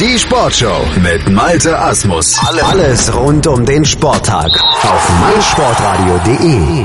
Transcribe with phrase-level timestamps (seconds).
[0.00, 2.36] Die Sportshow mit Malte Asmus.
[2.64, 4.50] Alles rund um den Sporttag
[4.82, 6.84] auf meinsportradio.de.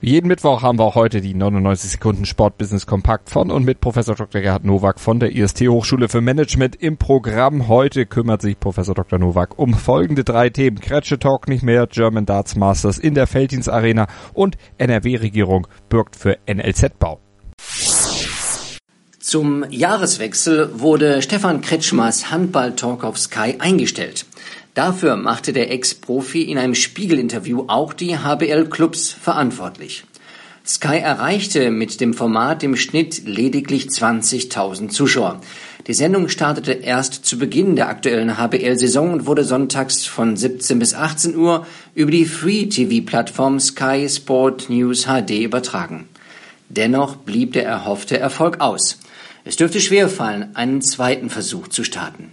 [0.00, 3.80] Wie jeden Mittwoch haben wir auch heute die 99 Sekunden Sportbusiness Kompakt von und mit
[3.80, 4.40] Professor Dr.
[4.40, 7.68] Gerhard Nowak von der IST Hochschule für Management im Programm.
[7.68, 9.20] Heute kümmert sich Professor Dr.
[9.20, 10.80] Nowak um folgende drei Themen.
[10.80, 16.36] Kretsche Talk nicht mehr, German Darts Masters in der Felddienst Arena und NRW-Regierung bürgt für
[16.48, 17.20] NLZ-Bau.
[19.28, 24.24] Zum Jahreswechsel wurde Stefan Kretschmers Handball-Talk auf Sky eingestellt.
[24.72, 30.04] Dafür machte der Ex-Profi in einem Spiegel-Interview auch die HBL-Clubs verantwortlich.
[30.66, 35.42] Sky erreichte mit dem Format im Schnitt lediglich 20.000 Zuschauer.
[35.86, 40.94] Die Sendung startete erst zu Beginn der aktuellen HBL-Saison und wurde sonntags von 17 bis
[40.94, 46.08] 18 Uhr über die Free-TV-Plattform Sky Sport News HD übertragen.
[46.70, 48.98] Dennoch blieb der erhoffte Erfolg aus.
[49.44, 52.32] Es dürfte schwerfallen, einen zweiten Versuch zu starten.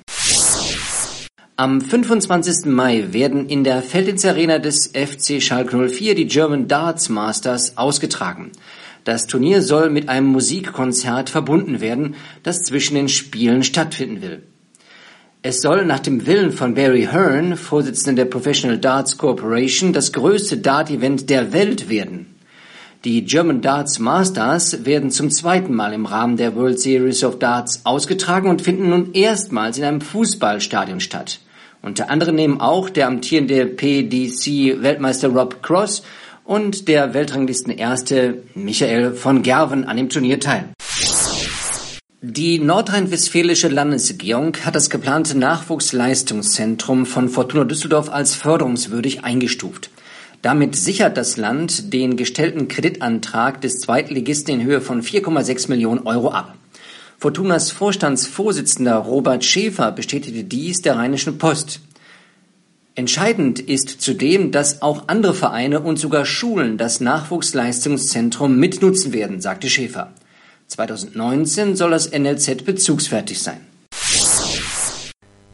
[1.58, 2.66] Am 25.
[2.66, 8.52] Mai werden in der Feldins Arena des FC Schalke 04 die German Darts Masters ausgetragen.
[9.06, 14.44] Das Turnier soll mit einem Musikkonzert verbunden werden, das zwischen den Spielen stattfinden will.
[15.44, 20.58] Es soll nach dem Willen von Barry Hearn, Vorsitzender der Professional Darts Corporation, das größte
[20.58, 22.35] Dart-Event der Welt werden.
[23.06, 27.82] Die German Darts Masters werden zum zweiten Mal im Rahmen der World Series of Darts
[27.84, 31.40] ausgetragen und finden nun erstmals in einem Fußballstadion statt.
[31.84, 36.02] Unter anderem nehmen auch der amtierende PDC-Weltmeister Rob Cross
[36.46, 40.70] und der Weltranglistenerste Michael von Gerven an dem Turnier teil.
[42.24, 49.92] Die nordrhein-westfälische Landesregierung hat das geplante Nachwuchsleistungszentrum von Fortuna Düsseldorf als förderungswürdig eingestuft.
[50.46, 56.30] Damit sichert das Land den gestellten Kreditantrag des Zweitligisten in Höhe von 4,6 Millionen Euro
[56.30, 56.54] ab.
[57.18, 61.80] Fortunas Vorstandsvorsitzender Robert Schäfer bestätigte dies der Rheinischen Post.
[62.94, 69.68] Entscheidend ist zudem, dass auch andere Vereine und sogar Schulen das Nachwuchsleistungszentrum mitnutzen werden, sagte
[69.68, 70.14] Schäfer.
[70.68, 73.62] 2019 soll das NLZ bezugsfertig sein.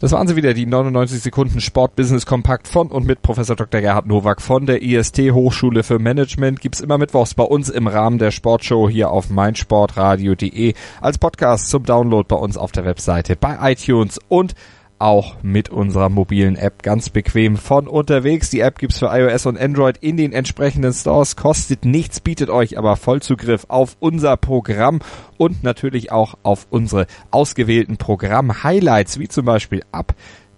[0.02, 3.82] Das waren sie wieder, die 99 Sekunden Sportbusiness Kompakt von und mit Professor Dr.
[3.82, 6.60] Gerhard Nowak von der IST Hochschule für Management.
[6.60, 11.84] Gibt's immer mittwochs bei uns im Rahmen der Sportshow hier auf meinsportradio.de als Podcast zum
[11.84, 14.56] Download bei uns auf der Webseite, bei iTunes und
[15.02, 18.50] auch mit unserer mobilen App ganz bequem von unterwegs.
[18.50, 22.78] Die App gibt's für iOS und Android in den entsprechenden Stores, kostet nichts, bietet euch
[22.78, 25.00] aber Vollzugriff auf unser Programm
[25.38, 30.14] und natürlich auch auf unsere ausgewählten Programm-Highlights, wie zum Beispiel ab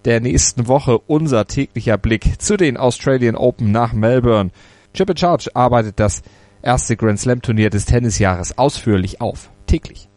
[0.06, 4.52] der nächsten Woche unser täglicher Blick zu den Australian Open nach Melbourne.
[4.94, 6.22] Chip and Charge arbeitet das
[6.62, 9.50] erste Grand Slam Turnier des Tennisjahres ausführlich auf.
[9.66, 10.10] Täglich.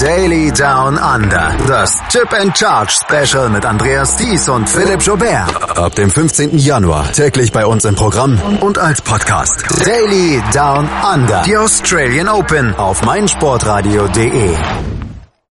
[0.00, 1.54] Daily Down Under.
[1.66, 5.78] Das Chip and Charge Special mit Andreas Thies und Philipp Jobert.
[5.78, 6.58] Ab dem 15.
[6.58, 9.64] Januar täglich bei uns im Programm und als Podcast.
[9.84, 11.42] Daily Down Under.
[11.42, 14.56] Die Australian Open auf meinsportradio.de.